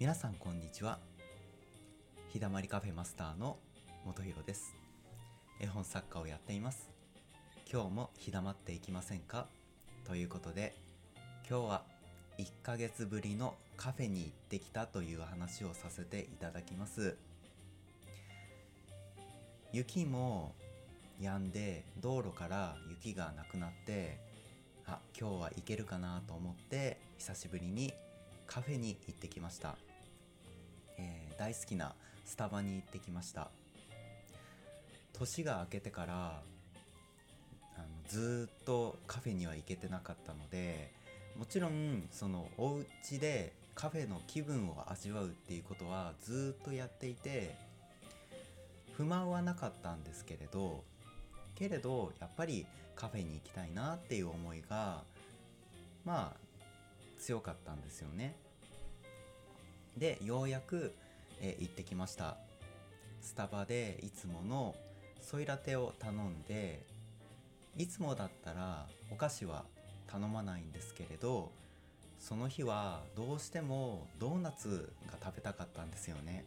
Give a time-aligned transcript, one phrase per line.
[0.00, 0.98] 皆さんこんにちは。
[2.32, 3.58] 日だまりカフェマスターの
[4.06, 4.74] 元弘です。
[5.60, 6.88] 絵本作家をやっています。
[7.70, 9.46] 今日も日だまっていきませんか？
[10.06, 10.74] ということで
[11.46, 11.82] 今日は
[12.38, 17.18] 1ヶ月ぶりのカフェに行ってきたという話をさせていただきます。
[19.70, 20.54] 雪も
[21.20, 24.18] 止んで道路から雪がなくなって
[24.86, 27.92] あ今日は行けるかなと思って久しぶりに
[28.46, 29.76] カフェに行ってきました、
[31.40, 31.94] 大好きな
[32.26, 33.48] スタバに行ってきました
[35.14, 36.42] 年が明けてから
[37.76, 40.92] あのずっとカフェには行けてなかったので
[41.38, 47.56] もちろんそのお家でカフェの気分を味わうっていうことはずっとやっていて
[48.92, 50.84] 不満はなかったんですけれど
[51.54, 55.04] けれどやっぱりカフェに行きたいなっていう思いが
[56.04, 56.40] まあ
[57.18, 58.34] 強かったんですよね。
[59.96, 60.94] でようやく、
[61.40, 62.36] えー、行ってきました。
[63.20, 64.74] スタバでいつもの
[65.20, 66.84] ソイラテを頼んで
[67.76, 69.64] いつもだったらお菓子は
[70.06, 71.52] 頼まないんですけれど
[72.18, 76.44] その日はどうしてもドーナツが食べたかったんですよね。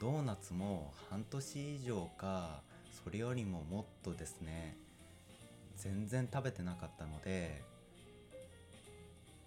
[0.00, 2.62] ドーナツも半年以上か
[3.04, 4.76] それよりももっとですね
[5.76, 7.62] 全然食べてなかったので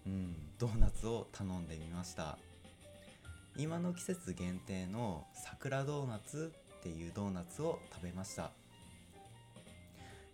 [0.06, 2.38] うんドーナツを頼んでみました。
[3.56, 8.50] 今の季節限定の桜ドーナツっていうドーナツを食べました。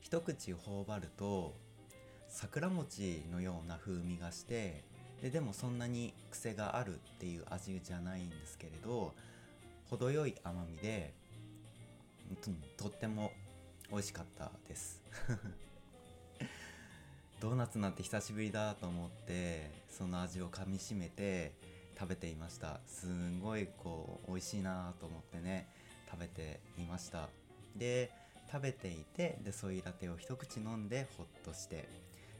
[0.01, 1.55] 一口頬張ると
[2.29, 4.85] 桜餅のような風味がして
[5.21, 9.13] ででもそんなに癖があるっていう味じゃないんですけれど
[9.91, 11.13] 程よい甘みで
[12.77, 13.33] とっても
[13.91, 15.03] 美味しかったです。
[17.41, 21.53] ドーナツなんて久しぶりだと思ってその味をかみしめて
[21.99, 22.81] 食べていました。
[22.87, 25.69] すんごいこう美味しいなと思ってね
[26.11, 27.29] 食べていました。
[27.77, 28.11] で
[28.51, 31.89] 食べていてでソイラテを一口飲んでほっとして。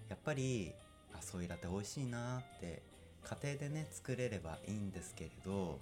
[0.09, 0.73] やっぱり
[1.13, 2.83] あソイラテ美味しいなって
[3.23, 5.79] 家庭でね作れればいいんですけれど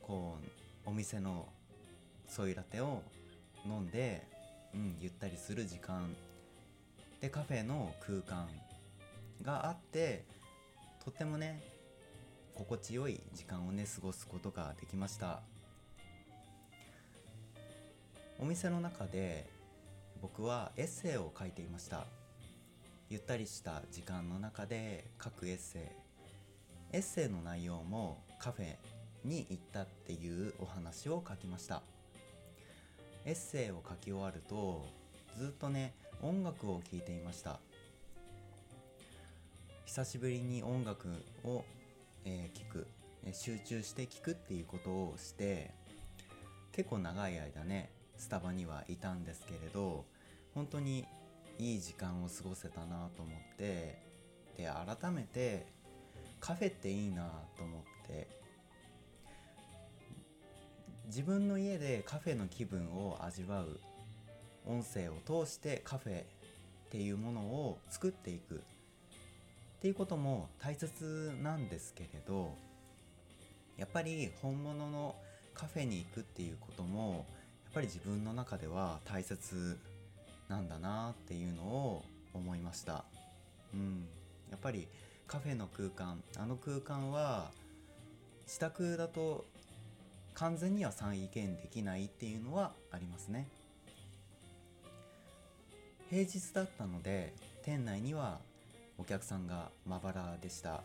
[0.00, 0.38] こ
[0.86, 1.48] うお店の
[2.28, 3.02] ソイラテを
[3.66, 4.22] 飲んで、
[4.74, 6.14] うん、ゆったりする時間。
[7.20, 8.48] でカフェの空間
[9.42, 10.24] があって
[11.04, 11.62] とってもね
[12.54, 15.40] 心地よい時間をね過ごすことができました。
[18.38, 19.48] お店の中で
[20.20, 22.06] 僕はエッセイを書いていました。
[23.08, 25.82] ゆったりした時間の中で書くエッセイ。
[26.96, 28.76] エッセイの内容もカフェ
[29.24, 31.82] に行ったっていうお話を書きました。
[33.24, 34.86] エッセイを書き終わると
[35.38, 37.60] ずっとね音楽を聴いていました。
[39.84, 41.08] 久しぶりに音楽
[41.44, 41.64] を
[42.24, 42.86] えー、聞く
[43.32, 45.70] 集中して聞くっていうことをして
[46.72, 50.04] 結構長い間ねスタバにはいたんですけれど
[50.54, 51.04] 本当に
[51.58, 53.98] いい時間を過ごせたなと思って
[54.56, 55.66] で改めて
[56.40, 58.28] カフェっていいなと思って
[61.06, 63.80] 自分の家でカフェの気分を味わう。
[64.66, 66.24] 音声を通してカフェっ
[66.90, 68.62] ていうものを作っていく。
[69.82, 72.54] っていうことも大切なんですけれど
[73.76, 75.16] やっぱり本物の
[75.54, 77.26] カフェに行くっていうことも
[77.64, 79.76] やっぱり自分の中では大切
[80.48, 83.04] なんだなっていうのを思いました。
[83.74, 84.06] うん、
[84.52, 84.86] やっぱり
[85.26, 87.50] カフェの空間あの空間は
[88.46, 89.44] 自宅だと
[90.34, 93.48] 完全には再現できないっていうのはありますね
[96.08, 98.38] 平日だったので店内には
[99.02, 100.84] お客さんがまばらでした。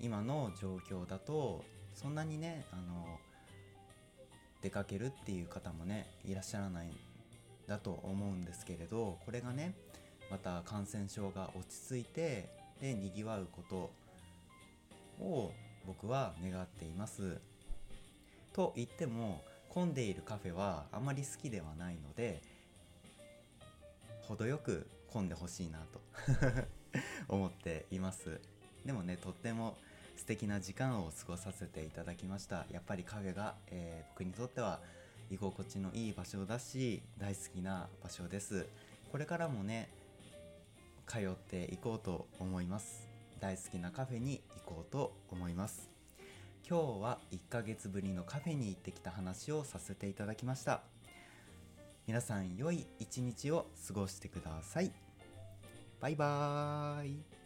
[0.00, 1.62] 今の状況だと
[1.94, 3.18] そんなにねあの
[4.62, 6.92] 出かけるっていう方もねいらっしゃらないん
[7.68, 9.74] だと思うんですけれどこれがね
[10.30, 12.48] また感染症が落ち着いて
[12.80, 13.90] でにぎわうこと
[15.22, 15.52] を
[15.86, 17.36] 僕は願っています。
[18.54, 22.40] と言っても混んでいるカフェはあまり好きではないので
[24.22, 26.00] 程よく混んでほしいなと。
[27.28, 28.40] 思っています。
[28.84, 29.76] でもねとっても
[30.16, 32.66] 素敵な時間を過ごさせていただきました。
[32.70, 34.80] やっぱり影が、えー、僕にとっては
[35.30, 38.66] 居心地のいい場所だし大好きな場所です。
[39.10, 39.88] これからもね
[41.06, 43.06] 通っていこうと思います。
[43.40, 45.90] 大好きなカフェに行こうと思います。
[46.68, 50.82] 今日は1ヶ月ぶりのカフェに行ってきた話をさせていただきました。
[52.06, 55.05] 皆さん良い一日を過ごしてください。
[56.00, 57.45] バイバーイ。